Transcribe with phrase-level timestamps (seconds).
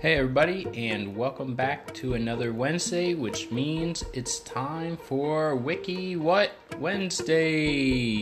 [0.00, 6.52] Hey, everybody, and welcome back to another Wednesday, which means it's time for Wiki What
[6.78, 8.12] Wednesdays.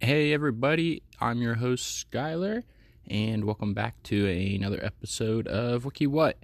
[0.00, 2.62] Hey, everybody, I'm your host, Skylar,
[3.06, 6.38] and welcome back to another episode of Wiki What.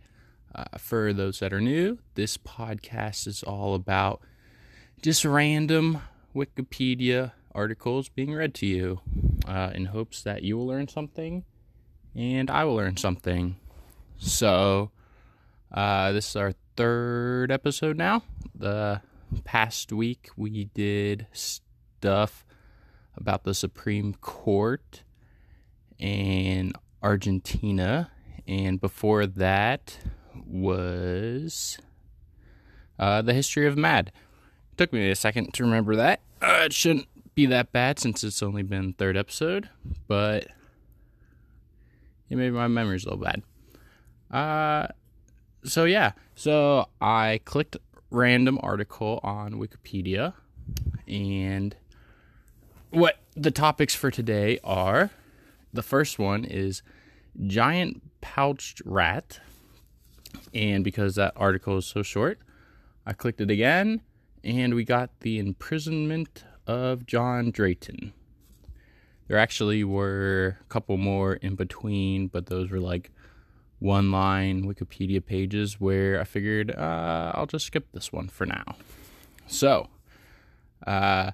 [0.55, 4.21] Uh, for those that are new, this podcast is all about
[5.01, 6.03] just random
[6.37, 9.01] Wikipedia articles being read to you
[9.49, 11.45] uh, in hopes that you will learn something
[12.15, 13.57] and I will learn something.
[14.19, 14.91] So,
[15.73, 18.23] uh, this is our third episode now.
[18.55, 19.01] The
[19.45, 22.45] past week we did stuff
[23.17, 25.03] about the Supreme Court
[25.99, 26.73] in
[27.03, 28.11] Argentina,
[28.47, 29.99] and before that
[30.47, 31.79] was
[32.99, 34.13] uh, the history of MAD.
[34.77, 36.21] Took me a second to remember that.
[36.41, 37.08] Uh, it shouldn't
[37.39, 39.69] be that bad since it's only been third episode,
[40.09, 40.49] but
[42.29, 43.43] yeah, maybe my memory's a little bad.
[44.29, 44.89] Uh,
[45.63, 47.77] so yeah, so I clicked
[48.11, 50.33] random article on Wikipedia,
[51.07, 51.77] and
[52.91, 55.11] what the topics for today are.
[55.73, 56.83] The first one is
[57.47, 59.39] giant pouched rat,
[60.53, 62.41] and because that article is so short,
[63.07, 64.01] I clicked it again,
[64.43, 68.13] and we got the imprisonment of John Drayton.
[69.27, 73.11] There actually were a couple more in between, but those were like
[73.79, 78.77] one line Wikipedia pages where I figured uh, I'll just skip this one for now.
[79.47, 79.89] So,
[80.87, 81.33] uh,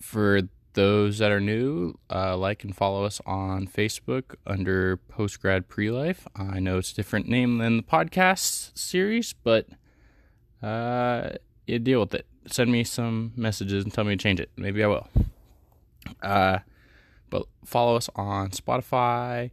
[0.00, 5.90] for those that are new, uh, like and follow us on Facebook under Postgrad Pre
[5.90, 6.26] Life.
[6.36, 9.66] I know it's a different name than the podcast series, but
[10.62, 11.30] uh,
[11.66, 14.50] you deal with it send me some messages and tell me to change it.
[14.56, 15.08] Maybe I will.
[16.22, 16.58] Uh,
[17.30, 19.50] but follow us on Spotify,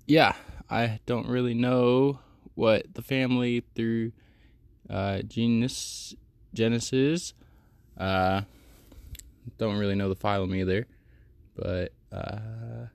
[0.07, 0.33] yeah,
[0.69, 2.19] I don't really know
[2.55, 4.11] what the family through
[4.89, 6.15] uh, genus
[6.53, 7.33] Genesis.
[7.97, 8.41] Uh,
[9.57, 10.87] don't really know the phylum either,
[11.55, 12.87] but uh,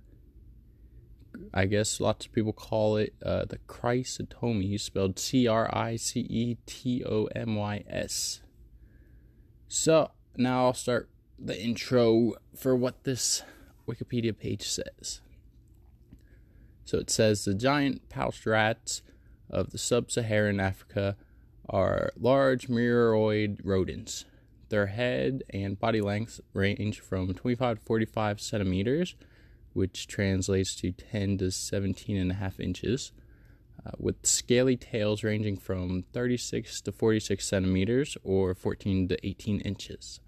[1.52, 6.20] I guess lots of people call it uh, the Chrysotomys, spelled C R I C
[6.20, 8.42] E T O M Y S.
[9.68, 11.08] So now I'll start
[11.38, 13.42] the intro for what this
[13.88, 15.20] Wikipedia page says.
[16.84, 19.02] So it says the giant pouched rats
[19.48, 21.16] of the sub Saharan Africa
[21.68, 24.24] are large muroid rodents.
[24.68, 29.14] Their head and body lengths range from 25 to 45 centimeters,
[29.72, 33.12] which translates to 10 to 17 and a half inches
[33.84, 40.20] uh, with scaly tails ranging from 36 to 46 centimeters or 14 to 18 inches.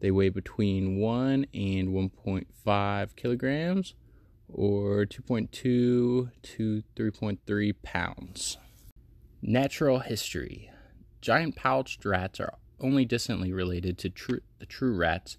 [0.00, 3.94] They weigh between 1 and 1.5 kilograms
[4.48, 6.30] or 2.2 to
[6.96, 8.58] 3.3 pounds.
[9.42, 10.70] Natural history
[11.20, 15.36] Giant pouched rats are only distantly related to the true rats,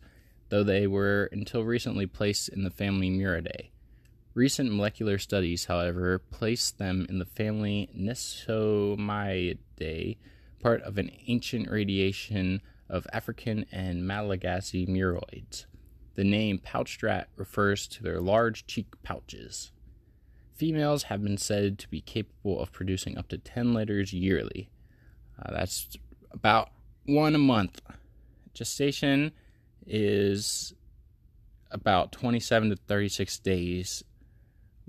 [0.49, 3.71] though they were until recently placed in the family Muridae.
[4.33, 9.57] Recent molecular studies, however, place them in the family Nesomyidae,
[10.61, 15.65] part of an ancient radiation of African and Malagasy muroids.
[16.15, 19.73] The name pouched rat refers to their large cheek pouches.
[20.53, 24.69] Females have been said to be capable of producing up to 10 litters yearly.
[25.37, 25.97] Uh, that's
[26.31, 26.69] about
[27.05, 27.81] one a month.
[28.53, 29.33] Gestation
[29.85, 30.73] is
[31.69, 34.03] about 27 to 36 days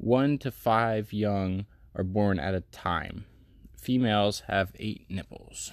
[0.02, 1.64] one to five young
[1.94, 3.24] are born at a time.
[3.76, 5.70] Females have eight nipples.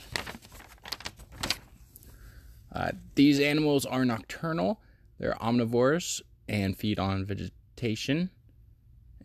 [2.71, 4.79] Uh, these animals are nocturnal.
[5.17, 8.29] They're omnivores and feed on vegetation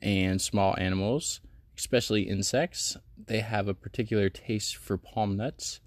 [0.00, 1.40] and small animals,
[1.76, 2.96] especially insects.
[3.26, 5.80] They have a particular taste for palm nuts,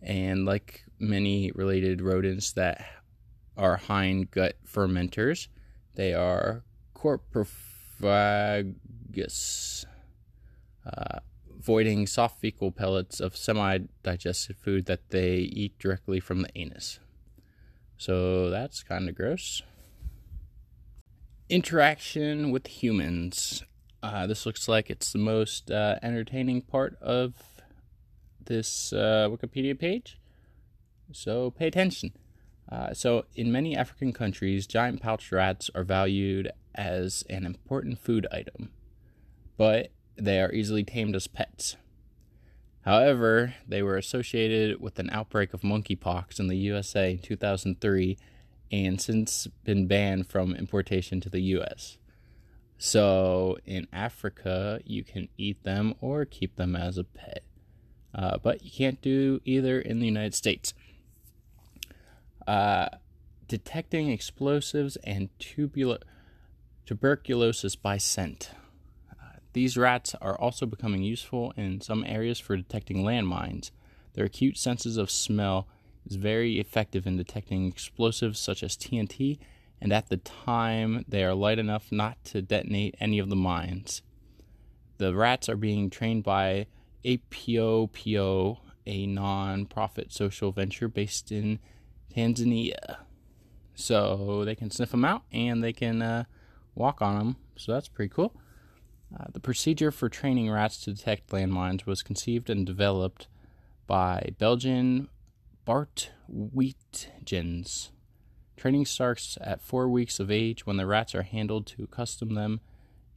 [0.00, 2.84] and like many related rodents that
[3.56, 5.48] are hind gut fermenters,
[5.96, 6.62] they are
[8.02, 9.86] coprophagous,
[10.86, 11.20] uh,
[11.58, 16.98] voiding soft fecal pellets of semi digested food that they eat directly from the anus.
[17.96, 19.62] So that's kind of gross.
[21.48, 23.62] Interaction with humans.
[24.02, 27.34] Uh, this looks like it's the most uh, entertaining part of
[28.44, 30.18] this uh, Wikipedia page.
[31.12, 32.12] So pay attention.
[32.70, 38.26] Uh, so, in many African countries, giant pouch rats are valued as an important food
[38.32, 38.70] item,
[39.56, 41.76] but they are easily tamed as pets.
[42.82, 48.18] However, they were associated with an outbreak of monkeypox in the USA in 2003
[48.72, 51.98] and since been banned from importation to the US.
[52.78, 57.44] So, in Africa, you can eat them or keep them as a pet,
[58.12, 60.74] uh, but you can't do either in the United States.
[62.44, 62.88] Uh,
[63.46, 65.98] detecting explosives and tubular
[66.86, 68.50] tuberculosis by scent.
[69.52, 73.70] These rats are also becoming useful in some areas for detecting landmines.
[74.14, 75.68] Their acute senses of smell
[76.06, 79.38] is very effective in detecting explosives such as TNT,
[79.80, 84.02] and at the time they are light enough not to detonate any of the mines.
[84.98, 86.66] The rats are being trained by
[87.04, 91.58] APOPO, a non profit social venture based in
[92.14, 92.98] Tanzania.
[93.74, 96.24] So they can sniff them out and they can uh,
[96.74, 97.36] walk on them.
[97.56, 98.34] So that's pretty cool.
[99.14, 103.28] Uh, the procedure for training rats to detect landmines was conceived and developed
[103.86, 105.08] by Belgian
[105.64, 107.90] Bart Weetjens.
[108.56, 112.60] Training starts at four weeks of age when the rats are handled to accustom them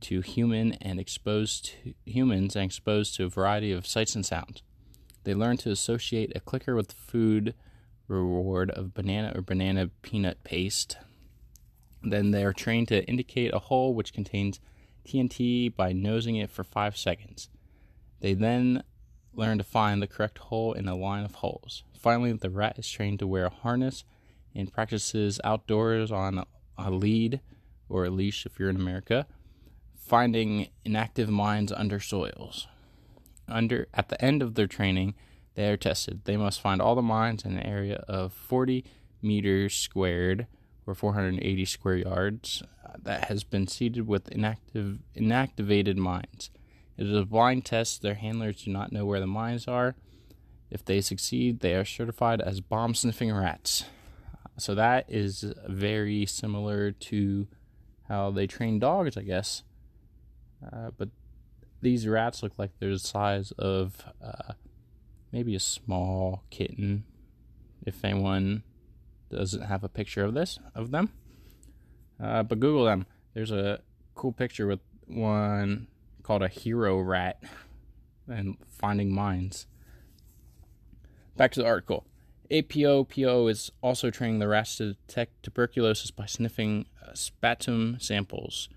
[0.01, 4.61] to human and exposed to humans and exposed to a variety of sights and sounds.
[5.23, 7.55] They learn to associate a clicker with food
[8.07, 10.97] reward of banana or banana peanut paste.
[12.05, 14.59] Then they are trained to indicate a hole which contains
[15.05, 17.49] TNT by nosing it for five seconds.
[18.21, 18.83] They then
[19.33, 21.83] learn to find the correct hole in a line of holes.
[21.97, 24.03] Finally, the rat is trained to wear a harness
[24.53, 26.45] and practices outdoors on
[26.77, 27.41] a lead
[27.89, 29.25] or a leash if you're in America,
[29.97, 32.67] finding inactive mines under soils.
[33.47, 35.15] Under at the end of their training,
[35.55, 36.21] they are tested.
[36.25, 38.85] They must find all the mines in an area of 40
[39.21, 40.47] meters squared
[40.87, 42.63] or 480 square yards
[43.01, 46.49] that has been seeded with inactive inactivated mines.
[46.97, 48.01] It is a blind test.
[48.01, 49.95] Their handlers do not know where the mines are.
[50.69, 53.85] If they succeed, they are certified as bomb sniffing rats.
[54.57, 57.47] So that is very similar to
[58.07, 59.63] how they train dogs, I guess.
[60.65, 61.09] Uh, but
[61.81, 64.53] these rats look like they're the size of uh,
[65.31, 67.03] maybe a small kitten.
[67.85, 68.63] If anyone
[69.29, 71.11] doesn't have a picture of this of them.
[72.21, 73.05] Uh, but Google them.
[73.33, 73.81] There's a
[74.13, 75.87] cool picture with one
[76.23, 77.43] called a hero rat
[78.27, 79.67] and finding mines.
[81.35, 82.05] Back to the article.
[82.51, 88.69] APOPO is also training the rats to detect tuberculosis by sniffing uh, sputum samples.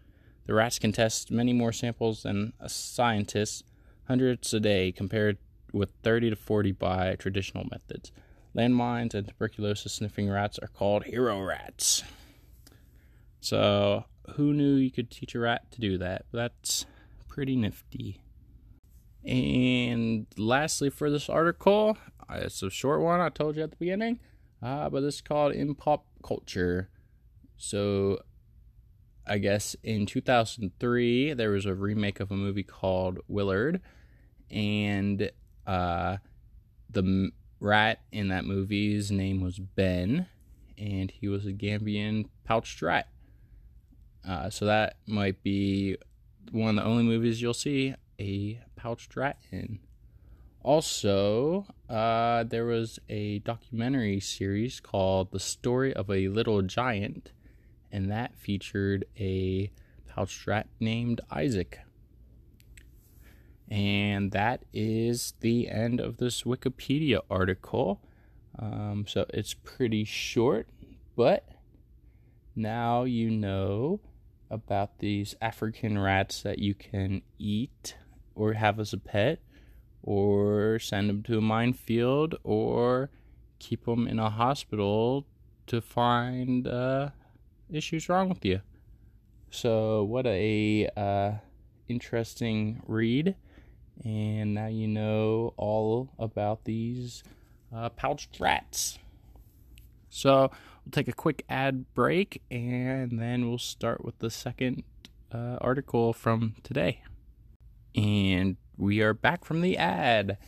[0.46, 3.64] The rats can test many more samples than a scientist,
[4.06, 5.36] hundreds a day, compared
[5.72, 8.10] with 30 to 40 by traditional methods.
[8.56, 12.02] Landmines and tuberculosis sniffing rats are called hero rats.
[13.40, 16.24] So, who knew you could teach a rat to do that?
[16.32, 16.86] That's
[17.28, 18.20] pretty nifty.
[19.24, 21.96] And lastly, for this article,
[22.28, 24.20] uh, it's a short one, I told you at the beginning,
[24.62, 26.88] uh, but this is called In Pop Culture.
[27.56, 28.20] So,
[29.26, 33.80] I guess in 2003, there was a remake of a movie called Willard,
[34.50, 35.30] and
[35.66, 36.16] uh,
[36.90, 40.26] the rat in that movie's name was Ben,
[40.76, 43.08] and he was a Gambian pouched rat.
[44.26, 45.96] Uh, so that might be
[46.50, 49.78] one of the only movies you'll see a pouched rat in.
[50.62, 57.32] Also, uh, there was a documentary series called The Story of a Little Giant,
[57.90, 59.70] and that featured a
[60.08, 61.78] pouched rat named Isaac.
[63.70, 68.00] And that is the end of this Wikipedia article.
[68.58, 70.68] Um, so it's pretty short,
[71.16, 71.46] but
[72.56, 74.00] now you know
[74.50, 77.94] about these African rats that you can eat
[78.34, 79.40] or have as a pet,
[80.02, 83.10] or send them to a minefield, or
[83.58, 85.26] keep them in a hospital
[85.66, 87.10] to find uh,
[87.68, 88.60] issues wrong with you.
[89.50, 91.32] So, what a uh,
[91.88, 93.34] interesting read.
[94.04, 97.22] And now you know all about these
[97.74, 98.98] uh, pouched rats.
[100.08, 100.50] So
[100.84, 104.84] we'll take a quick ad break and then we'll start with the second
[105.32, 107.02] uh, article from today.
[107.94, 110.38] And we are back from the ad.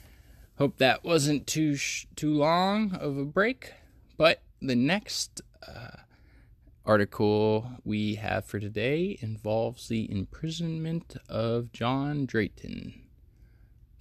[0.59, 3.73] Hope that wasn't too sh- too long of a break,
[4.17, 6.03] but the next uh,
[6.85, 13.10] article we have for today involves the imprisonment of John Drayton.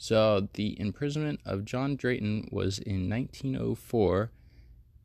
[0.01, 4.31] So, the imprisonment of John Drayton was in 1904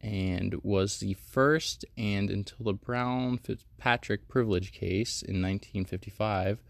[0.00, 6.60] and was the first, and until the Brown Fitzpatrick privilege case in 1955,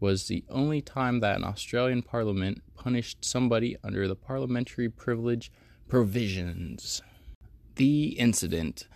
[0.00, 5.52] was the only time that an Australian parliament punished somebody under the parliamentary privilege
[5.86, 7.02] provisions.
[7.74, 8.88] The incident.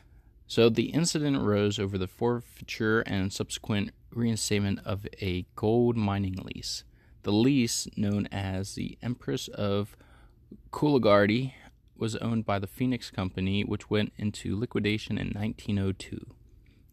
[0.46, 6.84] So, the incident arose over the forfeiture and subsequent reinstatement of a gold mining lease.
[7.22, 9.96] The lease, known as the Empress of
[10.72, 11.52] Coolgardie,
[11.94, 16.26] was owned by the Phoenix Company, which went into liquidation in 1902.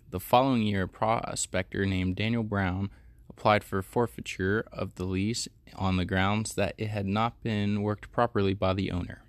[0.10, 2.90] The following year, a prospector named Daniel Brown
[3.30, 8.12] applied for forfeiture of the lease on the grounds that it had not been worked
[8.12, 9.24] properly by the owner.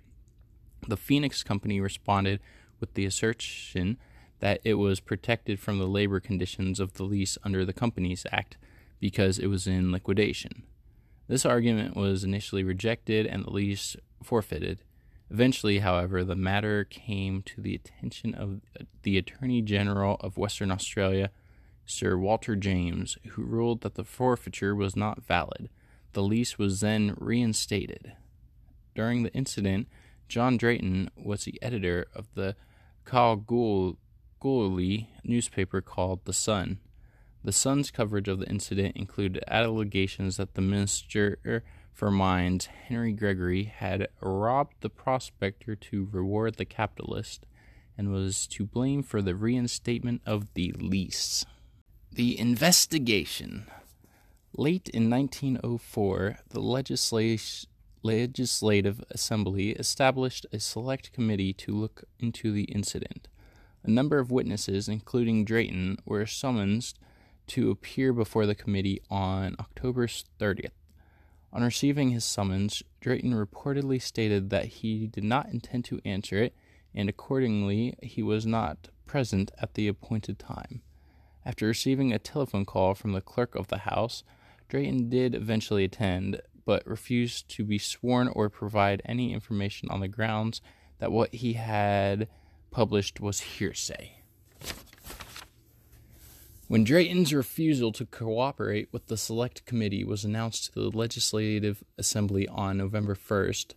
[0.85, 2.41] The Phoenix Company responded
[2.81, 3.97] with the assertion
[4.39, 8.57] that it was protected from the labor conditions of the lease under the Companies Act
[8.99, 10.63] because it was in liquidation.
[11.29, 14.83] This argument was initially rejected and the lease forfeited.
[15.29, 20.71] Eventually, however, the matter came to the attention of uh, the Attorney General of Western
[20.71, 21.29] Australia,
[21.85, 25.69] Sir Walter James, who ruled that the forfeiture was not valid.
[26.13, 28.13] The lease was then reinstated.
[28.95, 29.87] During the incident,
[30.27, 32.55] John Drayton was the editor of the
[33.05, 33.97] Kalgoorlie
[35.23, 36.79] newspaper called The Sun.
[37.43, 43.63] The Sun's coverage of the incident included allegations that the Minister for Mines, Henry Gregory,
[43.63, 47.45] had robbed the prospector to reward the capitalist
[47.97, 51.45] and was to blame for the reinstatement of the lease.
[52.11, 53.67] The investigation.
[54.53, 57.65] Late in 1904, the legislat-
[58.01, 63.27] Legislative Assembly established a select committee to look into the incident.
[63.83, 66.93] A number of witnesses, including Drayton, were summoned
[67.49, 70.71] to appear before the committee on October 30th.
[71.51, 76.55] On receiving his summons, Drayton reportedly stated that he did not intend to answer it,
[76.93, 80.81] and accordingly he was not present at the appointed time.
[81.45, 84.23] After receiving a telephone call from the clerk of the House,
[84.67, 90.07] Drayton did eventually attend, but refused to be sworn or provide any information on the
[90.07, 90.61] grounds
[90.99, 92.27] that what he had
[92.69, 94.18] published was hearsay.
[96.69, 102.47] When Drayton's refusal to cooperate with the Select Committee was announced to the Legislative Assembly
[102.47, 103.73] on November 1st,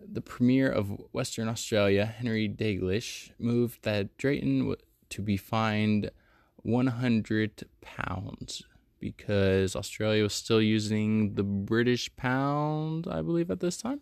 [0.00, 4.74] the Premier of Western Australia, Henry Daglish, moved that Drayton
[5.10, 6.10] to be fined
[6.56, 8.64] 100 pounds
[8.98, 14.00] because Australia was still using the British pound, I believe, at this time.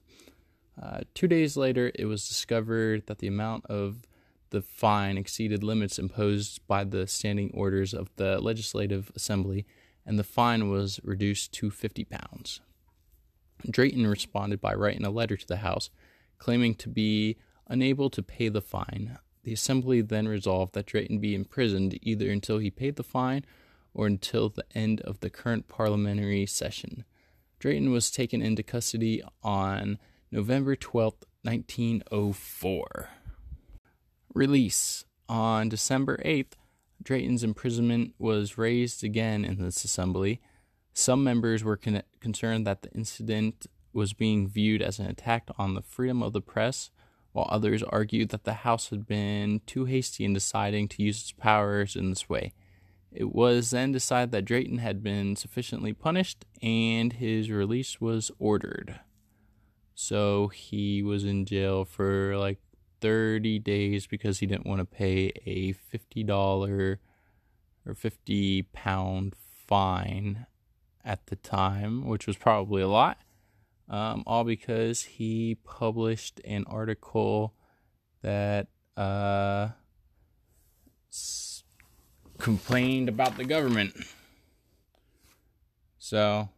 [0.83, 4.07] Uh, two days later, it was discovered that the amount of
[4.53, 9.67] the fine exceeded limits imposed by the standing orders of the Legislative Assembly,
[10.07, 12.61] and the fine was reduced to 50 pounds.
[13.69, 15.89] Drayton responded by writing a letter to the House,
[16.39, 19.19] claiming to be unable to pay the fine.
[19.43, 23.45] The Assembly then resolved that Drayton be imprisoned either until he paid the fine
[23.95, 27.05] or until the end of the current parliamentary session.
[27.59, 29.99] Drayton was taken into custody on
[30.31, 33.09] November 12, 1904.
[34.35, 35.05] Release.
[35.29, 36.53] On December 8th,
[37.03, 40.41] Drayton's imprisonment was raised again in this assembly.
[40.93, 45.75] Some members were con- concerned that the incident was being viewed as an attack on
[45.75, 46.91] the freedom of the press,
[47.33, 51.33] while others argued that the House had been too hasty in deciding to use its
[51.33, 52.53] powers in this way.
[53.11, 59.01] It was then decided that Drayton had been sufficiently punished and his release was ordered.
[59.95, 62.59] So he was in jail for like
[63.03, 66.99] 30 days because he didn't want to pay a $50
[67.85, 69.35] or 50 pound
[69.67, 70.47] fine
[71.05, 73.19] at the time, which was probably a lot.
[73.89, 77.53] Um, all because he published an article
[78.23, 79.71] that uh,
[81.11, 81.65] s-
[82.39, 83.95] complained about the government.
[85.99, 86.49] So,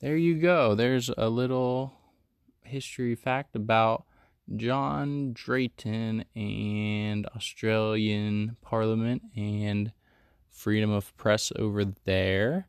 [0.00, 0.74] there you go.
[0.74, 1.94] There's a little
[2.62, 4.04] history fact about
[4.56, 9.92] John Drayton and Australian Parliament and
[10.50, 12.68] freedom of press over there.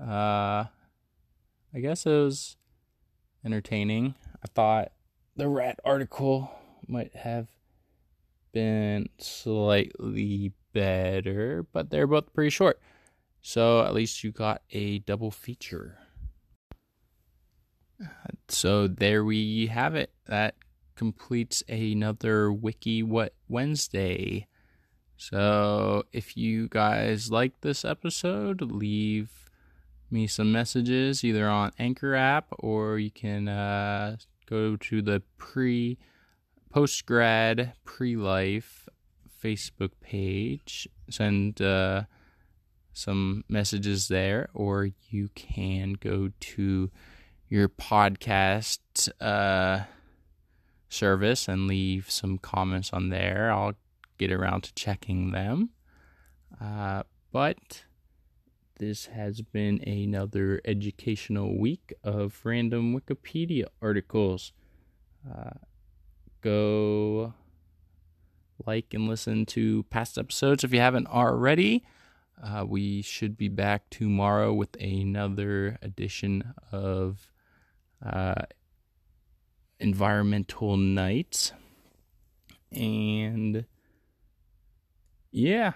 [0.00, 0.64] Uh,
[1.74, 2.56] I guess it was
[3.44, 4.14] entertaining.
[4.42, 4.92] I thought
[5.36, 6.50] the rat article
[6.88, 7.48] might have
[8.52, 12.80] been slightly better, but they're both pretty short.
[13.42, 15.98] So at least you got a double feature.
[18.48, 20.10] So there we have it.
[20.26, 20.54] That
[20.96, 24.46] completes another Wiki What Wednesday.
[25.16, 29.30] So if you guys like this episode, leave
[30.10, 34.16] me some messages either on Anchor app or you can uh,
[34.48, 35.98] go to the pre
[36.70, 38.88] post grad pre life
[39.42, 42.02] Facebook page, send uh,
[42.92, 46.90] some messages there, or you can go to
[47.48, 49.84] your podcast uh,
[50.96, 53.50] service and leave some comments on there.
[53.50, 53.74] I'll
[54.18, 55.70] get around to checking them.
[56.60, 57.84] Uh, but
[58.78, 64.52] this has been another educational week of random Wikipedia articles.
[65.28, 65.50] Uh,
[66.40, 67.34] go
[68.64, 71.84] like and listen to past episodes if you haven't already.
[72.42, 77.32] Uh, we should be back tomorrow with another edition of
[78.04, 78.42] uh,
[79.78, 81.52] Environmental Nights.
[82.72, 83.64] And
[85.30, 85.72] yeah,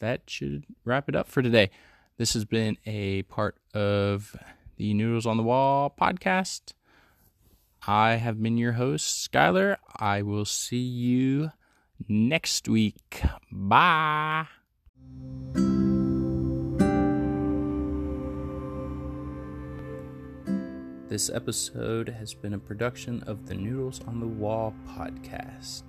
[0.00, 1.70] that should wrap it up for today.
[2.16, 4.36] This has been a part of
[4.76, 6.74] the Noodles on the Wall podcast.
[7.86, 9.76] I have been your host, Skylar.
[9.96, 11.50] I will see you
[12.08, 13.22] next week.
[13.50, 14.46] Bye.
[21.14, 25.84] This episode has been a production of the Noodles on the Wall podcast.